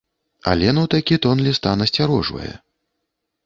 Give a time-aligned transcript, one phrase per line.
[0.53, 2.51] Алену такі тон ліста насцярожвае.